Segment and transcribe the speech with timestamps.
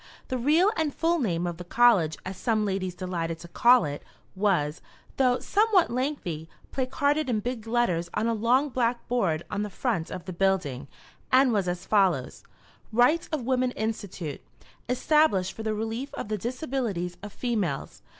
[0.29, 4.01] The real and full name of the college, as some ladies delighted to call it,
[4.35, 4.81] was,
[5.17, 10.09] though somewhat lengthy, placarded in big letters on a long black board on the front
[10.09, 10.87] of the building,
[11.31, 12.43] and was as follows,
[12.91, 14.41] "Rights of Women Institute;
[14.89, 18.01] Established for the Relief of the Disabilities of Females."